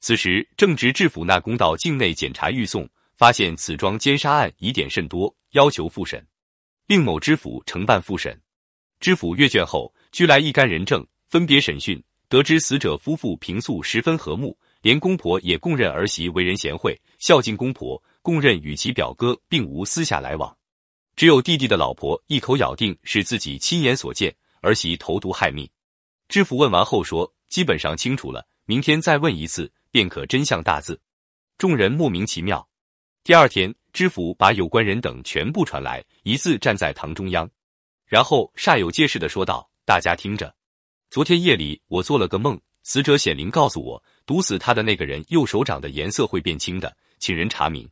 [0.00, 6.24] 此时正值知府纳公到境内检查狱讼，发现此桩奸杀案疑点甚多，要求复审，
[6.86, 8.40] 令某知府承办复审。
[9.00, 20.56] 知府阅卷后，拘来一干人证，分别审讯，得知死者夫妇平素十分和睦，连公婆也供认儿媳为人贤惠，孝敬公婆，供认与其表哥并无私下来往。
[21.16, 25.68] 只有弟弟的老婆一口咬定是自己亲眼所见，儿媳投毒害命。
[26.28, 31.00] 知府问完后说：“基本上清楚了，明天再问一次，便可真相大自。”
[31.58, 32.68] 众人莫名其妙。
[33.24, 37.48] 第二天，知府把有关人等全部传来，一字站在堂中央，
[38.06, 40.54] 然后煞有介事的说道：“大家听着，
[41.10, 47.88] 昨天夜里我做了个梦，死者显灵告诉我，毒死他的那个人右手掌的颜色会变青的，请人查明。”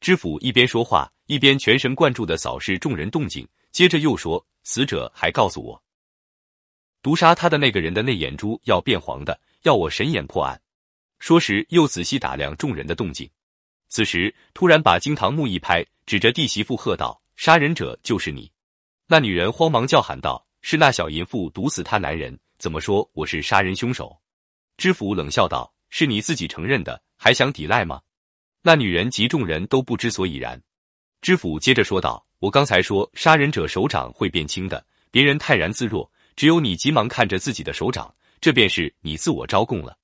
[0.00, 1.10] 知府一边说话。
[1.26, 5.80] 一边全神贯注的扫视众人动静，接着又说：“死者还告诉我，
[7.02, 10.60] 毒杀他的那个人的内眼珠要变黄的，要我神眼破案。”
[11.20, 13.30] 说时又仔细打量众人的动静。
[13.88, 18.50] 此时突然把惊堂木一拍，指着弟媳妇喝道：“杀人者就是你！”
[19.06, 24.16] 那女人慌忙叫喊道：“是那小淫妇毒死他男人，怎么说我是杀人凶手？”
[24.78, 28.00] 知府冷笑道：“是你自己承认的，还想抵赖吗？”
[28.62, 30.60] 那女人及众人都不知所以然。
[31.20, 39.98] 知府接着说道：“我刚才说杀人者手掌会变青的，别人泰然自若，只有你急忙看着自己的手掌，这便是你自我招供了。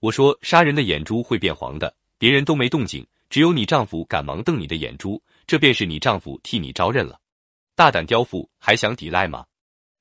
[0.00, 7.20] 我说杀人的眼珠会变黄的，别人都没动静，只有你丈夫赶忙瞪你的眼珠，这便是你丈夫替你招认了。
[7.74, 9.44] 大胆刁妇，还想抵赖吗？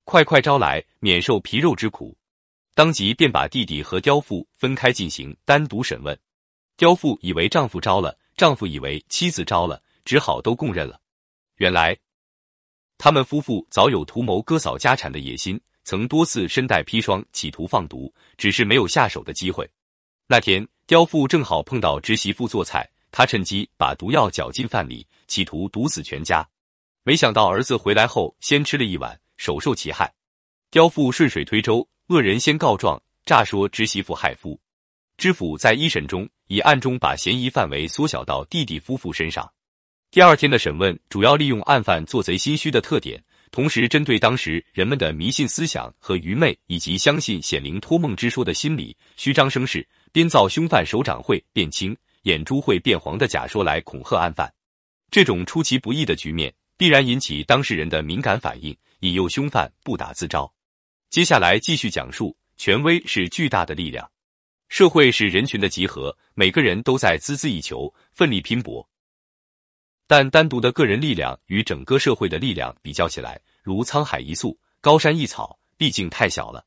[0.04, 2.16] 快快招来，免受皮肉之苦。”
[2.76, 6.18] 当即便把弟弟和刁妇分开进行单独审问。
[6.76, 9.82] 刁妇以为丈夫招了，丈夫以为妻子招了。
[10.04, 11.02] 只好都供认了。
[11.56, 11.98] 原来，
[12.98, 19.68] 他们夫妇早有图谋割扫家产的野心，曾多次身带砒霜，企图放毒，只是没有下手的机会。
[20.28, 26.48] 那天，刁妇正好碰到侄媳妇做菜，她趁机把毒药搅进饭里，企图毒死全家。
[27.04, 30.12] 没想到儿子回来后，先吃了一碗，首受其害。
[30.72, 34.60] 刁妇顺水推舟，恶人先告状，诈说侄媳妇害夫。
[35.16, 39.48] 知府在一审中，以暗中把嫌疑范围缩小到弟弟夫妇身上。
[40.10, 54.50] 第二天的审问主要利用案犯做贼心虚的特点，同时针对当时人们的迷信思想和愚昧，以及相信显灵托梦之说的心理，虚张声势，编造凶犯手掌会变青、眼珠会变黄的假说来恐吓案犯。
[55.12, 60.50] 这种出其不意的局面，必然引起当事人的敏感反应，引诱凶犯不打自招。
[61.10, 64.10] 接下来继续讲述：权威是巨大的力量，
[64.70, 68.88] 社会是人群的集合，每个人都在孜孜以求，奋力拼搏。
[70.08, 76.66] 但单独的个人力量与整个社会的力量比较起来，如沧海一粟、高山一草，毕竟太小了。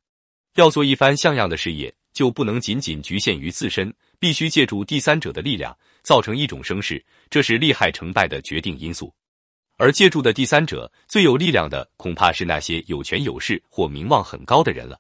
[0.57, 9.15] 要做一番像样的事业，就不能仅仅局限于自身，必须借助第三者的力量，造成一种声势，这是利害成败的决定因素。
[9.77, 14.99] 而借助的第三者最有力量的，恐怕是那些有权有势或名望很高的人了。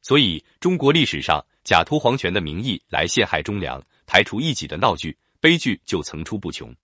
[0.00, 6.74] 所以，中国历史上假托皇权的名义来陷害忠良、排除异己的闹剧、悲剧就层出不穷。